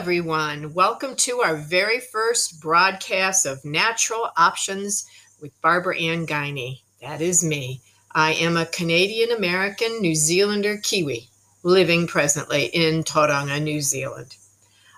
everyone. 0.00 0.72
Welcome 0.72 1.14
to 1.14 1.42
our 1.42 1.56
very 1.56 2.00
first 2.00 2.58
broadcast 2.58 3.44
of 3.44 3.62
Natural 3.66 4.30
Options 4.34 5.06
with 5.42 5.52
Barbara 5.60 5.98
Ann 5.98 6.26
Guiney. 6.26 6.80
That 7.02 7.20
is 7.20 7.44
me. 7.44 7.82
I 8.10 8.32
am 8.32 8.56
a 8.56 8.64
Canadian 8.64 9.30
American 9.30 10.00
New 10.00 10.14
Zealander 10.14 10.78
Kiwi 10.78 11.28
living 11.64 12.06
presently 12.06 12.68
in 12.68 13.04
Tauranga, 13.04 13.62
New 13.62 13.82
Zealand. 13.82 14.36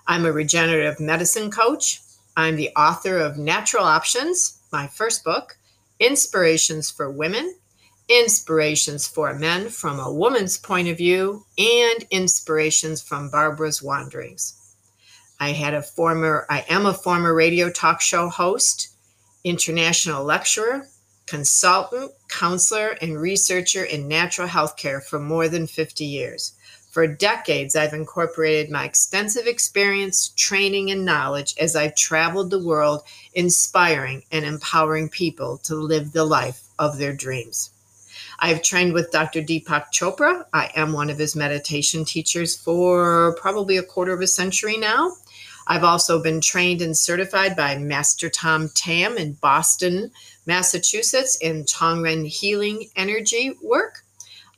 I'm 0.07 0.25
a 0.25 0.31
regenerative 0.31 1.01
medicine 1.01 1.51
coach. 1.51 1.99
I'm 2.37 2.55
the 2.55 2.69
author 2.69 3.17
of 3.17 3.37
Natural 3.37 3.83
Options, 3.83 4.57
my 4.71 4.87
first 4.87 5.25
book, 5.25 5.57
Inspirations 5.99 6.89
for 6.89 7.11
Women, 7.11 7.53
Inspirations 8.07 9.05
for 9.05 9.33
Men 9.33 9.67
from 9.67 9.99
a 9.99 10.13
Woman's 10.13 10.57
Point 10.57 10.87
of 10.87 10.97
View, 10.97 11.43
and 11.57 12.05
Inspirations 12.09 13.01
from 13.01 13.29
Barbara's 13.29 13.83
Wanderings. 13.83 14.61
I 15.43 15.51
had 15.51 15.73
a 15.73 15.81
former, 15.81 16.45
I 16.49 16.63
am 16.69 16.85
a 16.85 16.93
former 16.93 17.33
radio 17.33 17.69
talk 17.69 17.99
show 17.99 18.29
host, 18.29 18.95
international 19.43 20.23
lecturer, 20.23 20.87
consultant, 21.25 22.13
counselor, 22.29 22.95
and 23.01 23.19
researcher 23.19 23.83
in 23.83 24.07
natural 24.07 24.47
health 24.47 24.77
care 24.77 25.01
for 25.01 25.19
more 25.19 25.49
than 25.49 25.67
50 25.67 26.05
years. 26.05 26.53
For 26.91 27.05
decades, 27.07 27.75
I've 27.75 27.93
incorporated 27.93 28.71
my 28.71 28.85
extensive 28.85 29.45
experience, 29.45 30.29
training, 30.37 30.91
and 30.91 31.03
knowledge 31.03 31.55
as 31.59 31.75
I've 31.75 31.95
traveled 31.95 32.49
the 32.49 32.63
world, 32.63 33.01
inspiring 33.33 34.23
and 34.31 34.45
empowering 34.45 35.09
people 35.09 35.57
to 35.65 35.75
live 35.75 36.13
the 36.13 36.23
life 36.23 36.61
of 36.79 36.97
their 36.97 37.11
dreams. 37.11 37.69
I've 38.39 38.61
trained 38.61 38.93
with 38.93 39.11
Dr. 39.11 39.41
Deepak 39.41 39.91
Chopra. 39.91 40.45
I 40.53 40.71
am 40.77 40.93
one 40.93 41.09
of 41.09 41.17
his 41.17 41.35
meditation 41.35 42.05
teachers 42.05 42.55
for 42.55 43.35
probably 43.41 43.75
a 43.75 43.83
quarter 43.83 44.13
of 44.13 44.21
a 44.21 44.27
century 44.27 44.77
now. 44.77 45.11
I've 45.67 45.83
also 45.83 46.21
been 46.21 46.41
trained 46.41 46.81
and 46.81 46.97
certified 46.97 47.55
by 47.55 47.77
Master 47.77 48.29
Tom 48.29 48.69
Tam 48.75 49.17
in 49.17 49.33
Boston, 49.33 50.11
Massachusetts, 50.45 51.37
in 51.37 51.63
Tongren 51.63 52.27
Healing 52.27 52.89
Energy 52.95 53.53
work. 53.61 54.03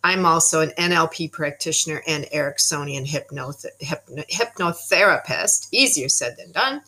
I'm 0.03 0.23
also 0.23 0.61
an 0.61 0.71
NLP 0.77 1.31
practitioner 1.31 2.03
and 2.05 2.25
Ericksonian 2.25 3.07
hypnoth- 3.07 3.65
hypno- 3.79 4.23
hypnotherapist. 4.31 5.67
Easier 5.71 6.09
said 6.09 6.37
than 6.37 6.51
done. 6.51 6.81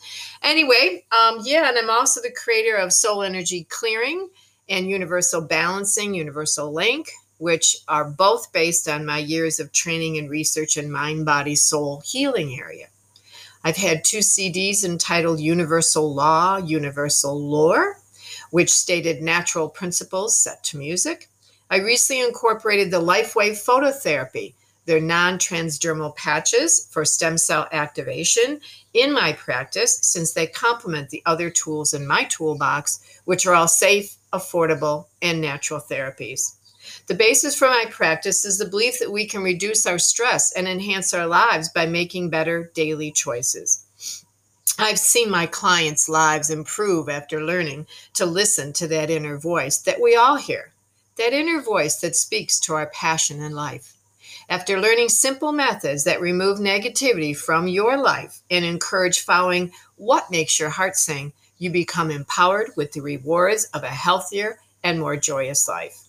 Anyway, 0.43 1.03
um, 1.11 1.39
yeah, 1.43 1.67
and 1.67 1.77
I'm 1.77 1.89
also 1.89 2.21
the 2.21 2.31
creator 2.31 2.75
of 2.75 2.93
Soul 2.93 3.23
Energy 3.23 3.65
Clearing 3.69 4.29
and 4.69 4.87
Universal 4.87 5.41
Balancing, 5.41 6.13
Universal 6.13 6.71
Link, 6.71 7.09
which 7.39 7.77
are 7.87 8.05
both 8.05 8.51
based 8.51 8.87
on 8.87 9.05
my 9.05 9.17
years 9.17 9.59
of 9.59 9.71
training 9.71 10.19
and 10.19 10.29
research 10.29 10.77
in 10.77 10.91
mind, 10.91 11.25
body, 11.25 11.55
soul 11.55 12.03
healing 12.05 12.59
area. 12.59 12.87
I've 13.63 13.77
had 13.77 14.03
two 14.03 14.19
CDs 14.19 14.83
entitled 14.83 15.39
Universal 15.39 16.13
Law, 16.13 16.57
Universal 16.57 17.39
Lore, 17.39 17.99
which 18.51 18.71
stated 18.71 19.21
natural 19.21 19.67
principles 19.69 20.37
set 20.37 20.63
to 20.65 20.77
music. 20.77 21.29
I 21.69 21.77
recently 21.77 22.23
incorporated 22.23 22.91
the 22.91 23.01
LifeWave 23.01 23.63
phototherapy, 23.63 24.53
their 24.85 25.01
non 25.01 25.37
transdermal 25.37 26.15
patches 26.15 26.87
for 26.91 27.03
stem 27.03 27.37
cell 27.37 27.67
activation, 27.71 28.61
in 28.93 29.13
my 29.13 29.33
practice 29.33 29.99
since 30.01 30.33
they 30.33 30.47
complement 30.47 31.09
the 31.09 31.21
other 31.25 31.49
tools 31.49 31.93
in 31.93 32.07
my 32.07 32.23
toolbox, 32.25 32.99
which 33.25 33.45
are 33.45 33.53
all 33.53 33.67
safe, 33.67 34.15
affordable, 34.33 35.05
and 35.21 35.41
natural 35.41 35.79
therapies. 35.79 36.56
The 37.07 37.15
basis 37.15 37.55
for 37.55 37.67
my 37.67 37.85
practice 37.89 38.45
is 38.45 38.57
the 38.57 38.65
belief 38.65 38.99
that 38.99 39.11
we 39.11 39.25
can 39.25 39.41
reduce 39.41 39.85
our 39.85 39.99
stress 39.99 40.51
and 40.51 40.67
enhance 40.67 41.13
our 41.13 41.27
lives 41.27 41.69
by 41.69 41.85
making 41.85 42.29
better 42.29 42.71
daily 42.73 43.11
choices. 43.11 43.83
I've 44.79 44.99
seen 44.99 45.31
my 45.31 45.47
clients' 45.47 46.07
lives 46.07 46.49
improve 46.49 47.09
after 47.09 47.43
learning 47.43 47.87
to 48.13 48.25
listen 48.25 48.73
to 48.73 48.87
that 48.89 49.09
inner 49.09 49.37
voice 49.37 49.79
that 49.79 49.99
we 49.99 50.15
all 50.15 50.35
hear, 50.35 50.71
that 51.17 51.33
inner 51.33 51.61
voice 51.61 51.99
that 52.01 52.15
speaks 52.15 52.59
to 52.61 52.73
our 52.75 52.87
passion 52.87 53.41
in 53.41 53.53
life. 53.53 53.93
After 54.49 54.79
learning 54.79 55.09
simple 55.09 55.51
methods 55.51 56.03
that 56.03 56.21
remove 56.21 56.59
negativity 56.59 57.35
from 57.35 57.67
your 57.67 57.97
life 57.97 58.41
and 58.51 58.63
encourage 58.63 59.21
following 59.21 59.71
what 59.95 60.31
makes 60.31 60.59
your 60.59 60.69
heart 60.69 60.95
sing, 60.95 61.33
you 61.57 61.69
become 61.69 62.11
empowered 62.11 62.69
with 62.75 62.91
the 62.91 63.01
rewards 63.01 63.65
of 63.73 63.83
a 63.83 63.87
healthier 63.87 64.59
and 64.83 64.99
more 64.99 65.17
joyous 65.17 65.67
life. 65.67 66.06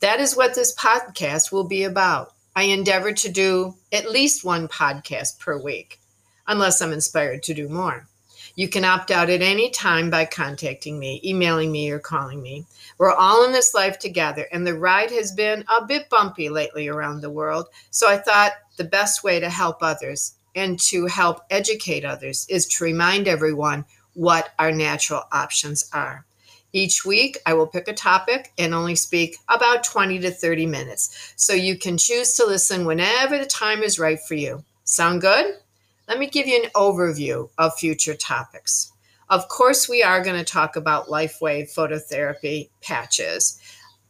That 0.00 0.20
is 0.20 0.36
what 0.36 0.54
this 0.54 0.74
podcast 0.74 1.50
will 1.50 1.66
be 1.66 1.84
about. 1.84 2.34
I 2.54 2.64
endeavor 2.64 3.12
to 3.12 3.28
do 3.30 3.74
at 3.92 4.10
least 4.10 4.44
one 4.44 4.68
podcast 4.68 5.38
per 5.38 5.58
week, 5.58 6.00
unless 6.46 6.82
I'm 6.82 6.92
inspired 6.92 7.42
to 7.44 7.54
do 7.54 7.68
more. 7.68 8.06
You 8.56 8.68
can 8.68 8.84
opt 8.84 9.10
out 9.10 9.30
at 9.30 9.42
any 9.42 9.70
time 9.70 10.10
by 10.10 10.24
contacting 10.26 10.98
me, 10.98 11.20
emailing 11.24 11.72
me, 11.72 11.90
or 11.90 11.98
calling 11.98 12.42
me. 12.42 12.66
We're 12.98 13.12
all 13.12 13.44
in 13.44 13.52
this 13.52 13.74
life 13.74 13.98
together, 13.98 14.46
and 14.52 14.66
the 14.66 14.78
ride 14.78 15.10
has 15.10 15.32
been 15.32 15.64
a 15.68 15.84
bit 15.84 16.08
bumpy 16.10 16.48
lately 16.48 16.88
around 16.88 17.20
the 17.20 17.30
world. 17.30 17.68
So 17.90 18.08
I 18.08 18.18
thought 18.18 18.52
the 18.76 18.84
best 18.84 19.24
way 19.24 19.40
to 19.40 19.50
help 19.50 19.78
others 19.82 20.34
and 20.54 20.78
to 20.80 21.06
help 21.06 21.40
educate 21.50 22.04
others 22.04 22.46
is 22.48 22.66
to 22.66 22.84
remind 22.84 23.28
everyone 23.28 23.84
what 24.14 24.50
our 24.58 24.72
natural 24.72 25.24
options 25.32 25.88
are. 25.92 26.24
Each 26.72 27.04
week, 27.04 27.38
I 27.46 27.54
will 27.54 27.66
pick 27.66 27.88
a 27.88 27.92
topic 27.92 28.52
and 28.58 28.74
only 28.74 28.96
speak 28.96 29.38
about 29.48 29.84
20 29.84 30.18
to 30.20 30.30
30 30.30 30.66
minutes. 30.66 31.34
So 31.36 31.52
you 31.52 31.78
can 31.78 31.96
choose 31.96 32.34
to 32.34 32.46
listen 32.46 32.84
whenever 32.84 33.38
the 33.38 33.46
time 33.46 33.82
is 33.82 33.98
right 33.98 34.20
for 34.20 34.34
you. 34.34 34.62
Sound 34.84 35.20
good? 35.20 35.56
Let 36.08 36.18
me 36.18 36.28
give 36.28 36.46
you 36.46 36.62
an 36.62 36.70
overview 36.70 37.48
of 37.58 37.78
future 37.78 38.14
topics. 38.14 38.92
Of 39.28 39.48
course, 39.48 39.88
we 39.88 40.02
are 40.02 40.22
going 40.22 40.38
to 40.38 40.44
talk 40.44 40.76
about 40.76 41.08
LifeWave 41.08 41.74
phototherapy 41.74 42.68
patches. 42.80 43.60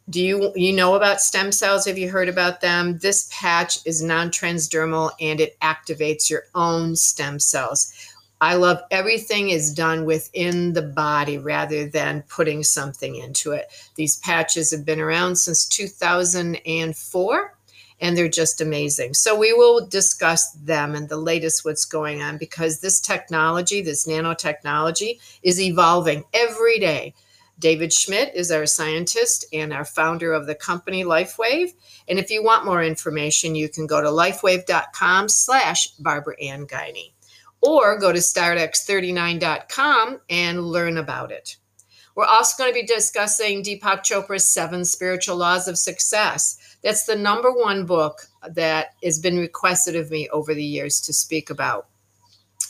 Do 0.09 0.23
you 0.23 0.53
you 0.55 0.73
know 0.73 0.95
about 0.95 1.21
stem 1.21 1.51
cells? 1.51 1.87
Have 1.87 1.99
you 1.99 2.11
heard 2.11 2.29
about 2.29 2.61
them? 2.61 2.99
This 2.99 3.29
patch 3.33 3.79
is 3.87 4.03
non-transdermal 4.03 5.11
and 5.21 5.41
it 5.41 5.59
activates 5.61 6.31
your 6.31 6.45
own 6.55 6.95
stem 6.95 7.41
cells. 7.41 7.93
I 8.41 8.57
love 8.57 8.83
everything 8.91 9.49
is 9.49 9.73
done 9.73 10.05
within 10.05 10.75
the 10.75 10.83
body 10.83 11.39
rather 11.39 11.89
than 11.89 12.23
putting 12.29 12.63
something 12.63 13.17
into 13.17 13.53
it. 13.53 13.67
These 13.95 14.19
patches 14.19 14.71
have 14.73 14.85
been 14.85 15.01
around 15.01 15.37
since 15.37 15.67
2004 15.67 17.57
and 17.99 18.17
they're 18.17 18.29
just 18.29 18.61
amazing. 18.61 19.15
So 19.15 19.39
we 19.39 19.55
will 19.55 19.87
discuss 19.87 20.53
them 20.53 20.95
and 20.95 21.09
the 21.09 21.17
latest 21.17 21.65
what's 21.65 21.87
going 21.87 22.21
on 22.21 22.37
because 22.37 22.81
this 22.81 23.01
technology, 23.01 23.81
this 23.81 24.07
nanotechnology 24.07 25.19
is 25.43 25.59
evolving 25.59 26.25
every 26.35 26.79
day. 26.79 27.15
David 27.59 27.91
Schmidt 27.91 28.35
is 28.35 28.51
our 28.51 28.67
scientist 28.67 29.47
and 29.51 29.73
our 29.73 29.87
founder 29.87 30.35
of 30.35 30.47
the 30.47 30.55
company 30.55 31.05
LifeWave. 31.05 31.73
And 32.07 32.19
if 32.19 32.31
you 32.31 32.45
want 32.45 32.67
more 32.67 32.85
information, 32.85 33.55
you 33.55 33.71
can 33.71 33.87
go 33.87 34.03
to 34.03 34.09
lifewave.com 34.09 35.31
slash 35.31 35.89
Barbara 35.93 36.39
Ann 36.39 36.67
Guiney 36.67 37.13
or 37.63 37.99
go 37.99 38.13
to 38.13 38.19
startx39.com 38.19 40.21
and 40.31 40.63
learn 40.63 40.99
about 40.99 41.33
it. 41.33 41.57
We're 42.17 42.25
also 42.25 42.63
going 42.63 42.75
to 42.75 42.81
be 42.81 42.87
discussing 42.87 43.63
Deepak 43.63 44.03
Chopra's 44.03 44.49
Seven 44.49 44.87
Spiritual 44.87 45.37
Laws 45.37 45.69
of 45.69 45.79
Success. 45.79 46.79
That's 46.83 47.05
the 47.05 47.15
number 47.15 47.53
one 47.53 47.85
book 47.85 48.27
that 48.49 48.95
has 49.05 49.19
been 49.19 49.39
requested 49.39 49.97
of 49.97 50.11
me 50.11 50.27
over 50.31 50.55
the 50.55 50.65
years 50.65 51.01
to 51.03 51.13
speak 51.13 51.51
about. 51.51 51.89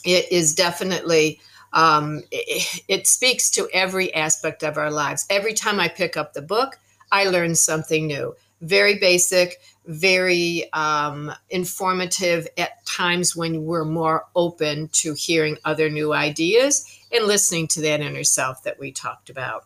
It 0.03 0.29
is 0.31 0.53
definitely, 0.53 1.39
um, 1.71 2.23
it, 2.29 2.83
it 2.89 3.07
speaks 3.07 3.49
to 3.51 3.69
every 3.73 4.13
aspect 4.13 4.63
of 4.63 4.77
our 4.77 4.91
lives. 4.91 5.25
Every 5.29 5.53
time 5.53 5.79
I 5.79 5.87
pick 5.87 6.17
up 6.17 6.33
the 6.33 6.41
book, 6.41 6.77
I 7.13 7.25
learn 7.25 7.55
something 7.55 8.05
new. 8.05 8.35
Very 8.61 8.99
basic, 8.99 9.61
very 9.87 10.71
um, 10.73 11.31
informative 11.49 12.47
at 12.57 12.85
times 12.85 13.35
when 13.35 13.63
we're 13.65 13.85
more 13.85 14.25
open 14.35 14.89
to 14.91 15.13
hearing 15.13 15.57
other 15.65 15.89
new 15.89 16.13
ideas 16.13 16.85
and 17.11 17.25
listening 17.25 17.67
to 17.67 17.81
that 17.81 18.01
inner 18.01 18.23
self 18.23 18.63
that 18.63 18.79
we 18.79 18.91
talked 18.91 19.29
about. 19.29 19.65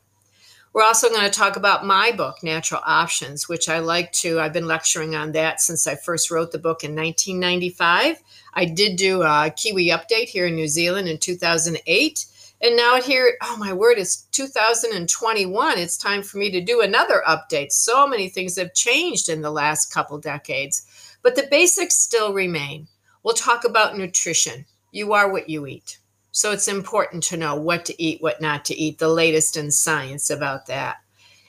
We're 0.73 0.83
also 0.83 1.09
going 1.09 1.29
to 1.29 1.29
talk 1.29 1.57
about 1.57 1.85
my 1.85 2.13
book, 2.13 2.38
Natural 2.44 2.81
Options, 2.85 3.50
which 3.50 3.68
I 3.68 3.79
like 3.79 4.13
to. 4.13 4.39
I've 4.39 4.53
been 4.53 4.68
lecturing 4.68 5.15
on 5.15 5.33
that 5.33 5.59
since 5.59 5.85
I 5.85 5.95
first 5.95 6.31
wrote 6.31 6.53
the 6.53 6.59
book 6.59 6.85
in 6.85 6.95
1995. 6.95 8.21
I 8.53 8.65
did 8.65 8.95
do 8.95 9.21
a 9.21 9.53
Kiwi 9.53 9.88
update 9.88 10.29
here 10.29 10.45
in 10.45 10.56
New 10.56 10.69
Zealand 10.69 11.09
in 11.09 11.17
2008 11.17 12.25
and 12.61 12.75
now 12.75 13.01
here, 13.01 13.37
oh 13.41 13.57
my 13.57 13.73
word, 13.73 13.97
it's 13.97 14.23
2021. 14.31 15.77
It's 15.77 15.97
time 15.97 16.21
for 16.21 16.37
me 16.37 16.51
to 16.51 16.61
do 16.61 16.81
another 16.81 17.23
update. 17.27 17.71
So 17.71 18.07
many 18.07 18.29
things 18.29 18.57
have 18.57 18.73
changed 18.73 19.29
in 19.29 19.41
the 19.41 19.51
last 19.51 19.93
couple 19.93 20.17
decades, 20.19 21.15
but 21.23 21.35
the 21.35 21.47
basics 21.49 21.95
still 21.95 22.33
remain. 22.33 22.87
We'll 23.23 23.33
talk 23.33 23.65
about 23.65 23.97
nutrition. 23.97 24.65
You 24.91 25.13
are 25.13 25.31
what 25.31 25.49
you 25.49 25.65
eat. 25.65 25.97
So 26.31 26.51
it's 26.51 26.67
important 26.67 27.23
to 27.23 27.37
know 27.37 27.55
what 27.55 27.83
to 27.85 28.01
eat, 28.01 28.21
what 28.21 28.41
not 28.41 28.63
to 28.65 28.75
eat, 28.75 28.99
the 28.99 29.09
latest 29.09 29.57
in 29.57 29.69
science 29.71 30.29
about 30.29 30.65
that. 30.67 30.97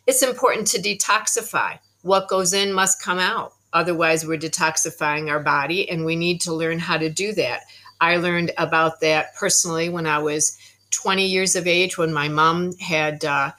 It's 0.07 0.23
important 0.23 0.67
to 0.69 0.83
detoxify. 0.83 1.79
What 2.03 2.29
goes 2.29 2.53
in 2.53 2.73
must 2.73 3.01
come 3.01 3.21
out. 3.21 3.53
Otherwise, 3.73 4.27
we're 4.27 4.39
detoxifying 4.39 5.31
our 5.31 5.41
body, 5.41 5.89
and 5.89 6.05
we 6.05 6.17
need 6.17 6.41
to 6.43 6.53
learn 6.53 6.79
how 6.79 6.99
to 6.99 7.09
do 7.09 7.33
that. 7.35 7.63
I 8.01 8.17
learned 8.17 8.51
about 8.59 9.01
that 9.01 9.35
personally 9.37 9.89
when 9.89 10.07
I 10.07 10.19
was 10.19 10.59
20 10.93 11.27
years 11.27 11.57
of 11.57 11.67
age, 11.67 11.99
when 11.99 12.13
my 12.13 12.29
mom 12.29 12.77
had, 12.79 13.25
uh, 13.25 13.51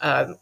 uh, 0.00 0.34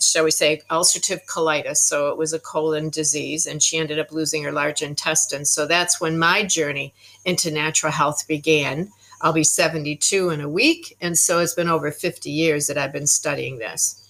shall 0.00 0.24
we 0.24 0.30
say, 0.30 0.62
ulcerative 0.70 1.20
colitis. 1.26 1.78
So 1.78 2.08
it 2.08 2.16
was 2.16 2.32
a 2.32 2.38
colon 2.38 2.90
disease, 2.90 3.46
and 3.46 3.62
she 3.62 3.78
ended 3.78 3.98
up 3.98 4.12
losing 4.12 4.42
her 4.44 4.52
large 4.52 4.82
intestine. 4.82 5.44
So 5.44 5.66
that's 5.66 6.00
when 6.00 6.18
my 6.18 6.44
journey 6.44 6.94
into 7.24 7.50
natural 7.50 7.92
health 7.92 8.26
began. 8.28 8.90
I'll 9.20 9.32
be 9.32 9.44
72 9.44 10.30
in 10.30 10.40
a 10.40 10.48
week. 10.48 10.96
And 11.00 11.16
so 11.16 11.38
it's 11.38 11.54
been 11.54 11.68
over 11.68 11.90
50 11.90 12.30
years 12.30 12.66
that 12.66 12.76
I've 12.76 12.92
been 12.92 13.06
studying 13.06 13.58
this. 13.58 14.00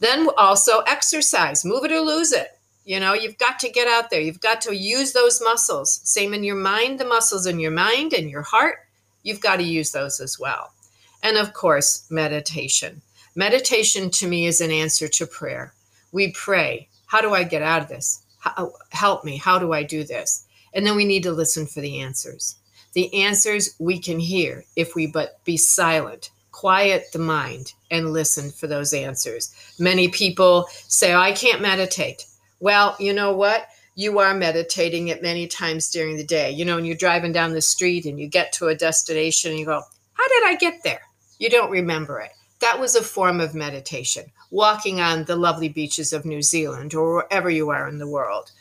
Then 0.00 0.28
also 0.36 0.80
exercise, 0.80 1.64
move 1.64 1.84
it 1.84 1.92
or 1.92 2.00
lose 2.00 2.32
it. 2.32 2.58
You 2.84 2.98
know, 2.98 3.14
you've 3.14 3.38
got 3.38 3.60
to 3.60 3.70
get 3.70 3.86
out 3.86 4.10
there. 4.10 4.20
You've 4.20 4.40
got 4.40 4.60
to 4.62 4.76
use 4.76 5.12
those 5.12 5.40
muscles. 5.40 6.00
Same 6.04 6.34
in 6.34 6.42
your 6.42 6.56
mind, 6.56 6.98
the 6.98 7.04
muscles 7.04 7.46
in 7.46 7.60
your 7.60 7.70
mind 7.70 8.12
and 8.12 8.28
your 8.28 8.42
heart, 8.42 8.78
you've 9.22 9.40
got 9.40 9.56
to 9.56 9.62
use 9.62 9.92
those 9.92 10.20
as 10.20 10.38
well. 10.38 10.72
And 11.22 11.36
of 11.36 11.52
course, 11.52 12.04
meditation. 12.10 13.02
Meditation 13.34 14.10
to 14.10 14.26
me 14.26 14.46
is 14.46 14.60
an 14.60 14.70
answer 14.70 15.08
to 15.08 15.26
prayer. 15.26 15.72
We 16.12 16.32
pray, 16.32 16.88
How 17.06 17.20
do 17.20 17.32
I 17.32 17.44
get 17.44 17.62
out 17.62 17.82
of 17.82 17.88
this? 17.88 18.22
How, 18.40 18.52
oh, 18.58 18.72
help 18.90 19.24
me. 19.24 19.36
How 19.36 19.58
do 19.58 19.72
I 19.72 19.82
do 19.82 20.04
this? 20.04 20.46
And 20.74 20.86
then 20.86 20.96
we 20.96 21.04
need 21.04 21.22
to 21.22 21.32
listen 21.32 21.66
for 21.66 21.80
the 21.80 22.00
answers. 22.00 22.56
The 22.94 23.22
answers 23.22 23.74
we 23.78 23.98
can 23.98 24.18
hear 24.18 24.64
if 24.76 24.94
we 24.94 25.06
but 25.06 25.42
be 25.44 25.56
silent, 25.56 26.30
quiet 26.50 27.06
the 27.12 27.18
mind, 27.18 27.72
and 27.90 28.12
listen 28.12 28.50
for 28.50 28.66
those 28.66 28.92
answers. 28.92 29.54
Many 29.78 30.08
people 30.08 30.66
say, 30.88 31.14
oh, 31.14 31.20
I 31.20 31.32
can't 31.32 31.62
meditate. 31.62 32.26
Well, 32.60 32.96
you 32.98 33.12
know 33.12 33.34
what? 33.34 33.68
You 33.94 34.18
are 34.18 34.34
meditating 34.34 35.08
it 35.08 35.22
many 35.22 35.46
times 35.46 35.90
during 35.90 36.16
the 36.16 36.24
day. 36.24 36.50
You 36.50 36.64
know, 36.64 36.76
when 36.76 36.84
you're 36.84 36.96
driving 36.96 37.32
down 37.32 37.52
the 37.52 37.60
street 37.60 38.06
and 38.06 38.18
you 38.18 38.26
get 38.26 38.52
to 38.54 38.68
a 38.68 38.74
destination 38.74 39.50
and 39.50 39.60
you 39.60 39.66
go, 39.66 39.82
How 40.12 40.28
did 40.28 40.44
I 40.46 40.56
get 40.56 40.82
there? 40.82 41.02
You 41.42 41.50
don't 41.50 41.72
remember 41.72 42.20
it. 42.20 42.30
That 42.60 42.78
was 42.78 42.94
a 42.94 43.02
form 43.02 43.40
of 43.40 43.52
meditation, 43.52 44.30
walking 44.52 45.00
on 45.00 45.24
the 45.24 45.34
lovely 45.34 45.68
beaches 45.68 46.12
of 46.12 46.24
New 46.24 46.40
Zealand 46.40 46.94
or 46.94 47.16
wherever 47.16 47.50
you 47.50 47.70
are 47.70 47.88
in 47.88 47.98
the 47.98 48.06
world. 48.06 48.52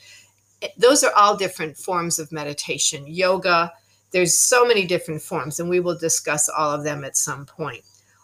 Those 0.78 1.04
are 1.04 1.14
all 1.14 1.38
different 1.38 1.78
forms 1.78 2.18
of 2.18 2.32
meditation. 2.32 3.06
Yoga, 3.06 3.72
there's 4.10 4.36
so 4.36 4.66
many 4.66 4.88
different 4.88 5.22
forms, 5.22 5.60
and 5.60 5.70
we 5.70 5.80
will 5.80 5.96
discuss 5.96 6.50
all 6.50 6.72
of 6.72 6.84
them 6.84 7.04
at 7.04 7.18
some 7.18 7.46
point. 7.46 7.84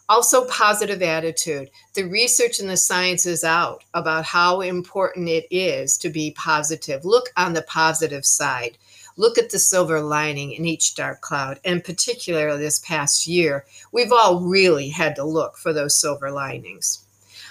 Also, 0.10 0.48
positive 0.48 1.04
attitude. 1.04 1.70
The 1.94 2.06
research 2.06 2.60
and 2.60 2.68
the 2.68 2.78
science 2.78 3.28
is 3.28 3.44
out 3.44 3.84
about 3.94 4.26
how 4.26 4.62
important 4.62 5.30
it 5.30 5.46
is 5.52 6.00
to 6.00 6.10
be 6.10 6.32
positive. 6.32 7.06
Look 7.06 7.30
on 7.38 7.54
the 7.54 7.62
positive 7.62 8.26
side. 8.26 8.80
Look 9.18 9.38
at 9.38 9.50
the 9.50 9.60
silver 9.60 10.00
lining 10.00 10.54
in 10.54 10.66
each 10.66 10.96
dark 10.96 11.22
cloud. 11.22 11.60
And 11.66 11.84
particularly 11.84 12.60
this 12.60 12.80
past 12.80 13.28
year, 13.28 13.66
we've 13.92 14.12
all 14.12 14.42
really 14.42 14.90
had 14.90 15.16
to 15.16 15.24
look 15.24 15.58
for 15.58 15.74
those 15.74 16.00
silver 16.00 16.32
linings. 16.32 17.04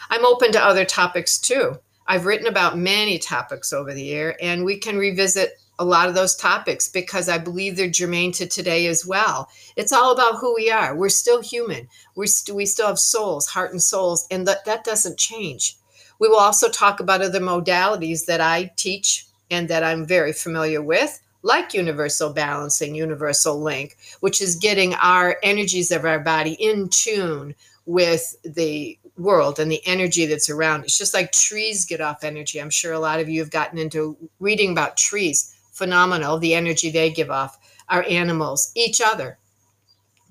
I'm 0.09 0.25
open 0.25 0.53
to 0.53 0.65
other 0.65 0.85
topics 0.85 1.39
too. 1.39 1.79
I've 2.07 2.25
written 2.25 2.47
about 2.47 2.79
many 2.79 3.19
topics 3.19 3.73
over 3.73 3.93
the 3.93 4.05
year, 4.05 4.37
and 4.41 4.65
we 4.65 4.79
can 4.79 4.97
revisit 4.97 5.59
a 5.79 5.85
lot 5.85 6.09
of 6.09 6.15
those 6.15 6.37
topics 6.37 6.89
because 6.89 7.29
I 7.29 7.39
believe 7.39 7.77
they're 7.77 7.91
germane 7.91 8.33
to 8.33 8.47
today 8.47 8.87
as 8.87 9.05
well. 9.05 9.51
It's 9.77 9.93
all 9.93 10.13
about 10.13 10.37
who 10.37 10.55
we 10.55 10.71
are. 10.71 10.97
We're 10.97 11.09
still 11.09 11.43
human. 11.43 11.89
We're 12.15 12.27
st- 12.27 12.57
we 12.57 12.65
still 12.65 12.87
have 12.87 12.99
souls, 12.99 13.49
heart 13.49 13.73
and 13.73 13.83
souls, 13.83 14.27
and 14.31 14.47
that, 14.47 14.65
that 14.65 14.85
doesn't 14.85 15.19
change. 15.19 15.77
We 16.19 16.29
will 16.29 16.39
also 16.39 16.71
talk 16.71 17.01
about 17.01 17.21
other 17.21 17.41
modalities 17.41 18.25
that 18.27 18.41
I 18.41 18.73
teach 18.77 19.27
and 19.51 19.69
that 19.69 19.85
I'm 19.85 20.07
very 20.07 20.33
familiar 20.33 20.81
with, 20.81 21.21
like 21.47 21.73
universal 21.73 22.33
balancing, 22.33 22.95
universal 22.95 23.63
link, 23.63 23.97
which 24.21 24.43
is 24.43 24.57
getting 24.57 24.95
our 24.95 25.37
energies 25.45 25.93
of 25.93 26.05
our 26.05 26.19
body 26.19 26.55
in 26.55 26.89
tune 26.89 27.55
with 27.87 28.35
the 28.43 28.99
world 29.17 29.61
and 29.61 29.71
the 29.71 29.81
energy 29.87 30.27
that's 30.27 30.51
around. 30.51 30.83
It's 30.83 30.99
just 30.99 31.15
like 31.15 31.31
trees 31.31 31.85
get 31.85 32.01
off 32.01 32.25
energy. 32.25 32.61
I'm 32.61 32.69
sure 32.69 32.93
a 32.93 32.99
lot 32.99 33.21
of 33.21 33.29
you 33.29 33.41
have 33.41 33.51
gotten 33.51 33.79
into 33.79 34.17
reading 34.41 34.73
about 34.73 34.97
trees 34.97 35.55
phenomenal, 35.71 36.39
the 36.39 36.55
energy 36.55 36.91
they 36.91 37.11
give 37.11 37.31
off, 37.31 37.59
our 37.91 38.05
animals, 38.09 38.73
each 38.75 39.01
other. 39.01 39.39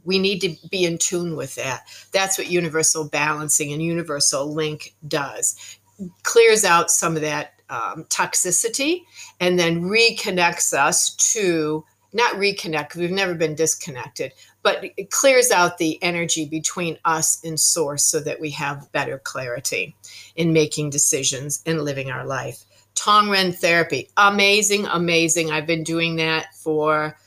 We 0.03 0.19
need 0.19 0.39
to 0.41 0.55
be 0.69 0.83
in 0.83 0.97
tune 0.97 1.35
with 1.37 1.55
that. 1.55 1.83
That's 2.11 2.37
what 2.37 2.51
universal 2.51 3.07
balancing 3.07 3.71
and 3.71 3.81
universal 3.81 4.53
link 4.53 4.95
does. 5.07 5.77
Clears 6.23 6.65
out 6.65 6.91
some 6.91 7.15
of 7.15 7.21
that 7.21 7.54
um, 7.69 8.05
toxicity 8.05 9.03
and 9.39 9.57
then 9.57 9.83
reconnects 9.83 10.73
us 10.73 11.15
to 11.33 11.83
not 12.13 12.35
reconnect, 12.35 12.95
we've 12.95 13.11
never 13.11 13.35
been 13.35 13.55
disconnected, 13.55 14.31
but 14.63 14.85
it 14.95 15.11
clears 15.11 15.51
out 15.51 15.77
the 15.77 16.01
energy 16.01 16.45
between 16.45 16.97
us 17.03 17.43
and 17.43 17.59
source 17.59 18.05
so 18.05 18.21
that 18.21 18.39
we 18.39 18.49
have 18.51 18.89
better 18.93 19.19
clarity 19.19 19.95
in 20.37 20.53
making 20.53 20.89
decisions 20.89 21.61
and 21.65 21.81
living 21.81 22.09
our 22.09 22.25
life. 22.25 22.63
Tongren 22.95 23.53
therapy. 23.53 24.09
Amazing, 24.15 24.85
amazing. 24.85 25.51
I've 25.51 25.67
been 25.67 25.83
doing 25.83 26.15
that 26.15 26.55
for, 26.55 27.17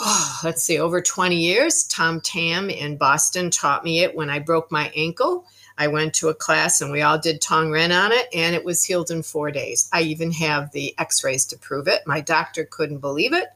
oh, 0.00 0.40
let's 0.44 0.62
see, 0.62 0.78
over 0.78 1.02
20 1.02 1.36
years. 1.36 1.84
Tom 1.84 2.22
Tam 2.22 2.70
in 2.70 2.96
Boston 2.96 3.50
taught 3.50 3.84
me 3.84 4.00
it 4.00 4.16
when 4.16 4.30
I 4.30 4.38
broke 4.38 4.72
my 4.72 4.90
ankle. 4.96 5.44
I 5.76 5.88
went 5.88 6.14
to 6.14 6.28
a 6.28 6.34
class 6.34 6.80
and 6.80 6.92
we 6.92 7.02
all 7.02 7.18
did 7.18 7.40
Tongren 7.40 7.90
on 7.90 8.12
it, 8.12 8.28
and 8.32 8.54
it 8.54 8.64
was 8.64 8.84
healed 8.84 9.10
in 9.10 9.22
four 9.22 9.50
days. 9.50 9.88
I 9.92 10.02
even 10.02 10.30
have 10.32 10.70
the 10.72 10.94
x 10.98 11.24
rays 11.24 11.44
to 11.46 11.58
prove 11.58 11.88
it. 11.88 12.06
My 12.06 12.20
doctor 12.20 12.64
couldn't 12.64 12.98
believe 12.98 13.32
it, 13.32 13.48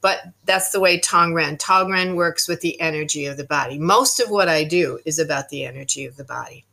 but 0.00 0.20
that's 0.44 0.70
the 0.70 0.80
way 0.80 1.00
Tongren. 1.00 1.58
Tongren 1.58 2.14
works 2.14 2.46
with 2.46 2.60
the 2.60 2.80
energy 2.80 3.26
of 3.26 3.36
the 3.36 3.44
body. 3.44 3.78
Most 3.78 4.20
of 4.20 4.30
what 4.30 4.48
I 4.48 4.64
do 4.64 5.00
is 5.04 5.18
about 5.18 5.48
the 5.48 5.64
energy 5.64 6.04
of 6.04 6.16
the 6.16 6.24
body 6.24 6.64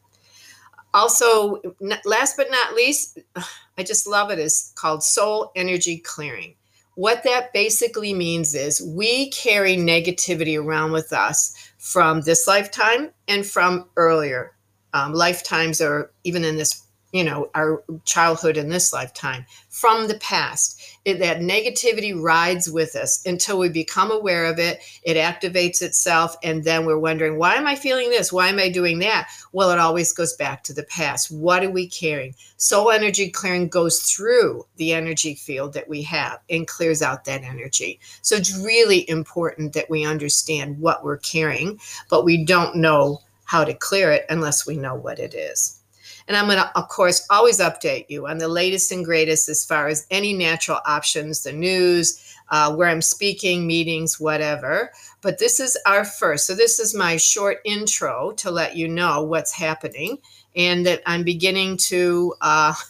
also 0.94 1.62
last 2.06 2.38
but 2.38 2.52
not 2.52 2.74
least 2.74 3.20
i 3.78 3.84
just 3.84 4.08
love 4.08 4.32
it 4.32 4.40
is 4.40 4.74
called 4.76 5.04
soul 5.04 5.52
energy 5.56 5.98
clearing 5.98 6.56
what 6.96 7.24
that 7.24 7.54
basically 7.54 8.14
means 8.14 8.54
is 8.54 8.82
we 8.82 9.30
carry 9.30 9.78
negativity 9.78 10.62
around 10.62 10.92
with 10.92 11.14
us 11.14 11.56
from 11.78 12.22
this 12.22 12.48
lifetime 12.48 13.10
and 13.28 13.46
from 13.46 13.88
earlier 13.96 14.52
um, 14.94 15.14
lifetimes 15.14 15.82
or 15.82 16.12
even 16.24 16.44
in 16.44 16.58
this 16.58 16.86
you 17.12 17.24
know 17.24 17.50
our 17.56 17.84
childhood 18.06 18.58
in 18.58 18.70
this 18.70 18.94
lifetime 18.94 19.46
from 19.70 20.08
the 20.08 20.18
past. 20.20 20.80
It, 21.04 21.18
that 21.20 21.40
negativity 21.40 22.20
rides 22.20 22.70
with 22.70 22.96
us 22.96 23.26
until 23.26 23.58
we 23.58 23.70
become 23.70 24.12
aware 24.12 24.46
of 24.46 24.60
it. 24.60 24.82
It 25.04 25.18
activates 25.18 25.82
itself 25.82 26.36
and 26.44 26.64
then 26.64 26.86
we're 26.86 27.00
wondering 27.00 27.38
why 27.38 27.56
am 27.56 27.66
i 27.68 27.76
feeling 27.76 28.10
this? 28.10 28.32
Why 28.32 28.50
am 28.50 28.60
i 28.60 28.70
doing 28.70 29.00
that? 29.00 29.30
Well 29.52 29.72
it 29.72 29.80
always 29.80 30.14
goes 30.14 30.36
back 30.36 30.64
to 30.64 30.74
the 30.74 30.84
past. 30.84 31.32
What 31.32 31.64
are 31.64 31.72
we 31.72 31.88
carrying? 31.88 32.36
Soul 32.58 32.92
energy 32.92 33.30
clearing 33.30 33.68
goes 33.68 34.02
through 34.02 34.66
the 34.78 34.94
energy 34.94 35.36
field 35.36 35.74
that 35.74 35.90
we 35.90 36.04
have 36.04 36.40
and 36.50 36.68
clears 36.68 37.02
out 37.02 37.26
that 37.26 37.44
energy. 37.44 38.00
So 38.22 38.36
it's 38.36 38.58
really 38.60 39.10
important 39.10 39.74
that 39.74 39.90
we 39.90 40.06
understand 40.06 40.80
what 40.80 41.04
we're 41.04 41.18
carrying 41.18 41.80
but 42.10 42.24
we 42.24 42.46
don't 42.46 42.76
know 42.76 43.22
how 43.52 43.64
to 43.66 43.74
clear 43.74 44.12
it 44.12 44.26
unless 44.30 44.66
we 44.66 44.78
know 44.78 44.96
what 44.96 45.20
it 45.20 45.34
is 45.34 45.82
and 46.28 46.38
I'm 46.38 46.46
going 46.46 46.58
to, 46.58 46.78
of 46.78 46.88
course, 46.88 47.26
always 47.30 47.60
update 47.60 48.06
you 48.08 48.28
on 48.28 48.38
the 48.38 48.48
latest 48.48 48.92
and 48.92 49.04
greatest 49.04 49.50
as 49.50 49.66
far 49.66 49.88
as 49.88 50.08
any 50.12 50.34
natural 50.34 50.80
options, 50.86 51.44
the 51.44 51.52
news, 51.52 52.36
uh, 52.50 52.74
where 52.74 52.88
I'm 52.88 53.02
speaking, 53.02 53.66
meetings, 53.68 54.20
whatever. 54.20 54.92
But 55.22 55.40
this 55.40 55.60
is 55.60 55.78
our 55.86 56.06
first. 56.06 56.46
So, 56.46 56.56
this 56.56 56.80
is 56.80 56.96
my 56.96 57.18
short 57.18 57.58
intro 57.66 58.32
to 58.38 58.52
let 58.52 58.76
you 58.76 58.88
know 58.88 59.24
what's 59.24 59.52
happening 59.52 60.20
and 60.56 60.86
that 60.86 61.02
I'm 61.06 61.24
beginning 61.24 61.78
to. 61.78 62.34
Uh, 62.42 62.74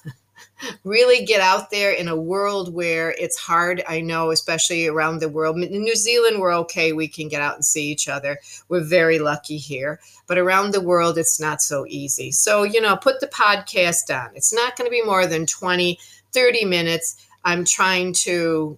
really 0.83 1.25
get 1.25 1.41
out 1.41 1.71
there 1.71 1.91
in 1.91 2.07
a 2.07 2.15
world 2.15 2.73
where 2.73 3.11
it's 3.11 3.37
hard. 3.37 3.83
I 3.87 4.01
know, 4.01 4.31
especially 4.31 4.87
around 4.87 5.19
the 5.19 5.29
world. 5.29 5.57
In 5.57 5.81
New 5.83 5.95
Zealand, 5.95 6.39
we're 6.39 6.55
okay. 6.55 6.93
We 6.93 7.07
can 7.07 7.27
get 7.27 7.41
out 7.41 7.55
and 7.55 7.65
see 7.65 7.87
each 7.87 8.07
other. 8.07 8.39
We're 8.69 8.83
very 8.83 9.19
lucky 9.19 9.57
here. 9.57 9.99
But 10.27 10.37
around 10.37 10.73
the 10.73 10.81
world, 10.81 11.17
it's 11.17 11.39
not 11.39 11.61
so 11.61 11.85
easy. 11.87 12.31
So, 12.31 12.63
you 12.63 12.81
know, 12.81 12.95
put 12.95 13.19
the 13.19 13.27
podcast 13.27 14.09
on. 14.15 14.31
It's 14.35 14.53
not 14.53 14.75
going 14.75 14.87
to 14.87 14.91
be 14.91 15.03
more 15.03 15.25
than 15.25 15.45
20, 15.45 15.99
30 16.31 16.65
minutes. 16.65 17.27
I'm 17.43 17.65
trying 17.65 18.13
to 18.13 18.77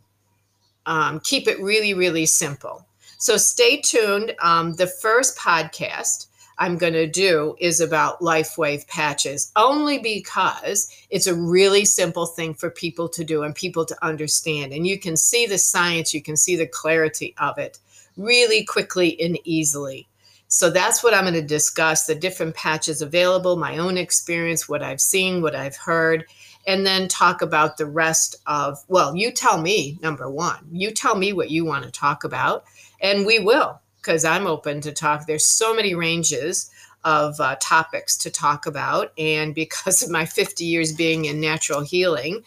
um, 0.86 1.20
keep 1.22 1.48
it 1.48 1.62
really, 1.62 1.94
really 1.94 2.26
simple. 2.26 2.86
So 3.18 3.38
stay 3.38 3.80
tuned. 3.80 4.36
Um, 4.42 4.74
the 4.74 4.88
first 4.88 5.38
podcast 5.38 6.28
I'm 6.58 6.78
going 6.78 6.94
to 6.94 7.08
do 7.08 7.56
is 7.60 7.82
about 7.82 8.20
LifeWave 8.20 8.88
patches, 8.88 9.52
only 9.56 9.98
because 10.00 10.88
it's 11.10 11.28
a 11.28 11.36
really 11.36 11.86
simple 11.86 12.26
thing 12.26 12.54
for 12.54 12.70
people 12.70 13.10
to 13.10 13.24
do 13.24 13.44
and 13.44 13.56
people 13.56 13.86
to 13.86 14.06
understand. 14.06 14.74
And 14.74 14.86
you 14.86 15.00
can 15.00 15.18
see 15.18 15.46
the 15.46 15.58
science, 15.58 16.14
you 16.14 16.22
can 16.22 16.38
see 16.38 16.56
the 16.56 16.68
clarity 16.68 17.34
of 17.38 17.58
it 17.58 17.80
really 18.18 18.64
quickly 18.64 19.20
and 19.22 19.38
easily. 19.44 20.08
So 20.48 20.70
that's 20.70 21.04
what 21.04 21.16
I'm 21.16 21.24
going 21.24 21.34
to 21.34 21.42
discuss 21.42 22.06
the 22.06 22.14
different 22.14 22.56
patches 22.56 23.02
available, 23.02 23.56
my 23.56 23.80
own 23.80 23.98
experience, 23.98 24.70
what 24.70 24.84
I've 24.84 25.02
seen, 25.02 25.42
what 25.42 25.56
I've 25.56 25.76
heard, 25.76 26.26
and 26.68 26.86
then 26.86 27.08
talk 27.08 27.42
about 27.42 27.78
the 27.78 27.88
rest 27.88 28.36
of, 28.46 28.78
well, 28.88 29.16
you 29.16 29.32
tell 29.32 29.60
me, 29.60 29.98
number 30.04 30.30
one, 30.30 30.60
you 30.72 30.92
tell 30.92 31.16
me 31.16 31.34
what 31.34 31.50
you 31.50 31.66
want 31.66 31.86
to 31.86 31.92
talk 31.92 32.24
about 32.24 32.66
And 33.04 33.26
we 33.26 33.38
will, 33.38 33.80
because 34.04 34.26
I'm 34.26 34.48
open 34.48 34.82
to 34.82 34.92
talk. 34.92 35.26
There's 35.26 35.48
so 35.48 35.74
many 35.74 35.96
ranges 35.96 36.70
of 37.06 37.40
uh, 37.40 37.56
topics 37.60 38.18
to 38.18 38.30
talk 38.30 38.66
about. 38.66 39.12
And 39.18 39.56
because 39.56 40.02
of 40.04 40.10
my 40.10 40.26
50 40.26 40.66
years 40.66 40.92
being 40.92 41.26
in 41.26 41.40
natural 41.40 41.82
healing, 41.82 42.44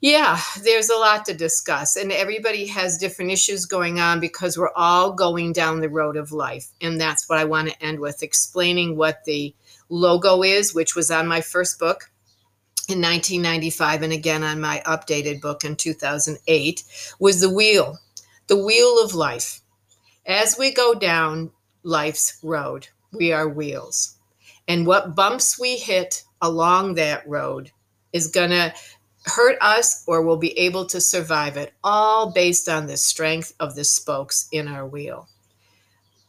yeah, 0.00 0.38
there's 0.62 0.90
a 0.90 0.98
lot 0.98 1.24
to 1.24 1.34
discuss, 1.34 1.96
and 1.96 2.12
everybody 2.12 2.66
has 2.66 2.98
different 2.98 3.30
issues 3.30 3.64
going 3.64 3.98
on 3.98 4.20
because 4.20 4.58
we're 4.58 4.72
all 4.76 5.12
going 5.12 5.52
down 5.52 5.80
the 5.80 5.88
road 5.88 6.16
of 6.16 6.32
life. 6.32 6.68
And 6.82 7.00
that's 7.00 7.28
what 7.28 7.38
I 7.38 7.44
want 7.44 7.70
to 7.70 7.82
end 7.82 7.98
with 7.98 8.22
explaining 8.22 8.96
what 8.96 9.24
the 9.24 9.54
logo 9.88 10.42
is, 10.42 10.74
which 10.74 10.94
was 10.94 11.10
on 11.10 11.26
my 11.26 11.40
first 11.40 11.78
book 11.78 12.10
in 12.88 13.00
1995, 13.00 14.02
and 14.02 14.12
again 14.12 14.44
on 14.44 14.60
my 14.60 14.82
updated 14.86 15.40
book 15.40 15.64
in 15.64 15.74
2008, 15.74 16.84
was 17.18 17.40
the 17.40 17.52
wheel, 17.52 17.98
the 18.48 18.64
wheel 18.64 19.02
of 19.02 19.14
life. 19.14 19.60
As 20.26 20.58
we 20.58 20.72
go 20.72 20.92
down 20.92 21.52
life's 21.84 22.38
road, 22.42 22.88
we 23.12 23.32
are 23.32 23.48
wheels. 23.48 24.16
And 24.66 24.84
what 24.84 25.14
bumps 25.14 25.58
we 25.58 25.76
hit 25.76 26.24
along 26.42 26.94
that 26.94 27.26
road 27.28 27.70
is 28.12 28.26
going 28.26 28.50
to 28.50 28.74
hurt 29.24 29.56
us 29.60 30.02
or 30.06 30.22
we'll 30.22 30.36
be 30.36 30.58
able 30.58 30.86
to 30.86 31.00
survive 31.00 31.56
it, 31.56 31.74
all 31.84 32.32
based 32.32 32.68
on 32.68 32.86
the 32.86 32.96
strength 32.96 33.52
of 33.60 33.76
the 33.76 33.84
spokes 33.84 34.48
in 34.50 34.66
our 34.66 34.86
wheel. 34.86 35.28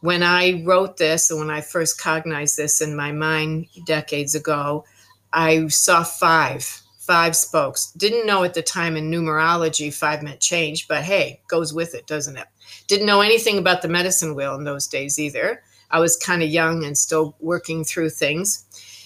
When 0.01 0.21
I 0.21 0.63
wrote 0.63 0.97
this, 0.97 1.31
and 1.31 1.39
when 1.39 1.49
I 1.49 1.61
first 1.61 1.99
cognized 1.99 2.55
this 2.55 2.81
in 2.81 2.95
my 2.95 3.11
mind 3.11 3.67
decades 3.87 4.35
ago, 4.35 4.85
I 5.33 5.67
saw 5.69 6.03
five, 6.03 6.81
five 7.07 7.35
spokes. 7.35 7.91
Didn't 7.93 8.27
know 8.27 8.43
at 8.43 8.53
the 8.53 8.61
time 8.61 8.97
in 8.97 9.09
numerology 9.09 9.93
five 9.93 10.21
meant 10.21 10.41
change, 10.41 10.87
but 10.87 11.03
hey, 11.03 11.41
goes 11.47 11.73
with 11.73 11.95
it, 11.95 12.05
doesn't 12.05 12.37
it? 12.37 12.47
Didn't 12.87 13.07
know 13.07 13.21
anything 13.21 13.57
about 13.57 13.81
the 13.81 13.87
medicine 13.87 14.35
wheel 14.35 14.55
in 14.55 14.65
those 14.65 14.87
days 14.87 15.17
either. 15.17 15.63
I 15.89 15.99
was 16.01 16.17
kind 16.17 16.43
of 16.43 16.49
young 16.49 16.83
and 16.83 16.97
still 16.97 17.35
working 17.39 17.85
through 17.85 18.09
things. 18.09 18.65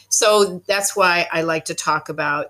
So 0.10 0.64
that's 0.68 0.96
why 0.96 1.28
I 1.32 1.44
like 1.44 1.66
to 1.66 1.76
talk 1.76 2.10
about 2.10 2.48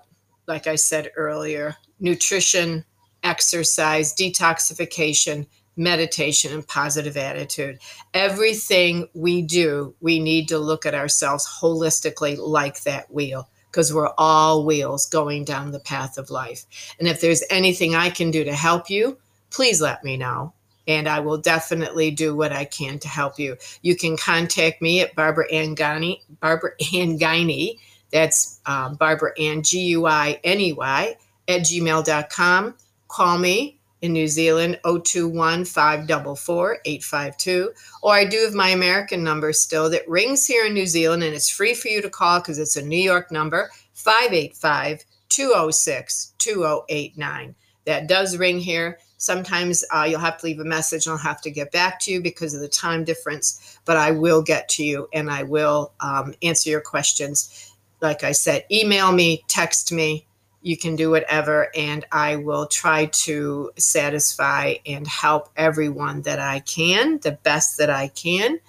like 0.48 0.66
I 0.66 0.74
said 0.74 1.10
earlier, 1.16 1.76
nutrition, 2.00 2.84
exercise, 3.22 4.14
detoxification, 4.14 5.46
meditation, 5.76 6.52
and 6.52 6.66
positive 6.66 7.16
attitude. 7.16 7.78
Everything 8.12 9.08
we 9.14 9.42
do, 9.42 9.94
we 10.00 10.18
need 10.18 10.48
to 10.48 10.58
look 10.58 10.84
at 10.84 10.94
ourselves 10.94 11.48
holistically 11.60 12.36
like 12.38 12.82
that 12.82 13.12
wheel 13.12 13.48
because 13.72 13.92
we're 13.92 14.12
all 14.18 14.64
wheels 14.64 15.06
going 15.06 15.44
down 15.44 15.72
the 15.72 15.80
path 15.80 16.18
of 16.18 16.30
life. 16.30 16.64
And 17.00 17.08
if 17.08 17.20
there's 17.20 17.42
anything 17.50 17.96
I 17.96 18.10
can 18.10 18.30
do 18.30 18.44
to 18.44 18.54
help 18.54 18.88
you, 18.88 19.18
please 19.50 19.80
let 19.80 20.04
me 20.04 20.16
know. 20.16 20.52
And 20.86 21.08
I 21.08 21.18
will 21.18 21.38
definitely 21.38 22.10
do 22.10 22.36
what 22.36 22.52
I 22.52 22.66
can 22.66 22.98
to 23.00 23.08
help 23.08 23.38
you. 23.38 23.56
You 23.82 23.96
can 23.96 24.16
contact 24.16 24.82
me 24.82 25.00
at 25.00 25.14
Barbara 25.14 25.48
Guiney, 25.50 26.20
Barbara 26.40 26.72
Ann 26.94 27.18
Guiney 27.18 27.78
that's 28.12 28.60
um, 28.66 28.94
Barbara 28.94 29.32
Ann, 29.40 29.62
G 29.62 29.80
U 29.86 30.06
I 30.06 30.38
N 30.44 30.60
E 30.60 30.72
Y, 30.74 31.16
at 31.48 31.60
gmail.com. 31.62 32.74
Call 33.08 33.38
me 33.38 33.78
in 34.02 34.12
New 34.12 34.28
Zealand, 34.28 34.78
021 34.84 35.64
544 35.64 36.78
852. 36.84 37.72
Or 38.02 38.14
I 38.14 38.24
do 38.24 38.42
have 38.44 38.54
my 38.54 38.68
American 38.68 39.24
number 39.24 39.52
still 39.52 39.88
that 39.90 40.08
rings 40.08 40.46
here 40.46 40.66
in 40.66 40.74
New 40.74 40.86
Zealand, 40.86 41.22
and 41.22 41.34
it's 41.34 41.48
free 41.48 41.74
for 41.74 41.88
you 41.88 42.02
to 42.02 42.10
call 42.10 42.40
because 42.40 42.58
it's 42.58 42.76
a 42.76 42.84
New 42.84 42.96
York 43.00 43.30
number, 43.30 43.70
585 43.94 45.04
206 45.28 46.34
2089. 46.38 47.54
That 47.86 48.06
does 48.06 48.36
ring 48.36 48.58
here. 48.58 48.98
Sometimes 49.16 49.84
uh, 49.94 50.02
you'll 50.08 50.20
have 50.20 50.38
to 50.38 50.46
leave 50.46 50.58
a 50.58 50.64
message 50.64 51.06
and 51.06 51.12
I'll 51.12 51.18
have 51.18 51.40
to 51.42 51.50
get 51.50 51.70
back 51.70 52.00
to 52.00 52.12
you 52.12 52.20
because 52.20 52.54
of 52.54 52.60
the 52.60 52.68
time 52.68 53.04
difference, 53.04 53.78
but 53.84 53.96
I 53.96 54.10
will 54.10 54.42
get 54.42 54.68
to 54.70 54.84
you 54.84 55.08
and 55.12 55.30
I 55.30 55.44
will 55.44 55.92
um, 56.00 56.34
answer 56.42 56.70
your 56.70 56.80
questions 56.80 57.72
like 58.02 58.24
I 58.24 58.32
said, 58.32 58.64
email 58.70 59.12
me, 59.12 59.44
text 59.48 59.92
me. 59.92 60.26
You 60.62 60.76
can 60.76 60.94
do 60.94 61.10
whatever, 61.10 61.68
and 61.76 62.04
I 62.12 62.36
will 62.36 62.66
try 62.66 63.06
to 63.06 63.70
satisfy 63.76 64.74
and 64.86 65.06
help 65.06 65.50
everyone 65.56 66.22
that 66.22 66.38
I 66.38 66.60
can, 66.60 67.18
the 67.18 67.32
best 67.32 67.78
that 67.78 67.90
I 67.90 68.08
can. 68.08 68.60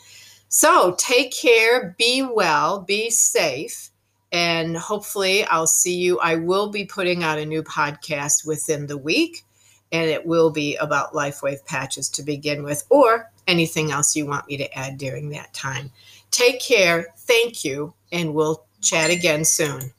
So 0.49 0.95
take 0.97 1.31
care, 1.31 1.95
be 1.97 2.21
well, 2.23 2.81
be 2.81 3.09
safe, 3.11 3.89
and 4.31 4.75
hopefully 4.75 5.45
I'll 5.45 5.67
see 5.67 5.95
you. 5.95 6.19
I 6.19 6.35
will 6.35 6.69
be 6.69 6.85
putting 6.85 7.23
out 7.23 7.37
a 7.37 7.45
new 7.45 7.61
podcast 7.61 8.45
within 8.45 8.87
the 8.87 8.97
week, 8.97 9.43
and 9.91 10.09
it 10.09 10.25
will 10.25 10.49
be 10.49 10.75
about 10.77 11.13
LifeWave 11.13 11.63
patches 11.65 12.09
to 12.09 12.23
begin 12.23 12.63
with, 12.63 12.83
or 12.89 13.31
anything 13.47 13.91
else 13.91 14.15
you 14.15 14.25
want 14.25 14.47
me 14.47 14.57
to 14.57 14.77
add 14.77 14.97
during 14.97 15.29
that 15.29 15.53
time. 15.53 15.91
Take 16.31 16.59
care. 16.59 17.07
Thank 17.17 17.63
you, 17.63 17.93
and 18.11 18.33
we'll 18.33 18.65
chat 18.81 19.11
again 19.11 19.45
soon. 19.45 19.93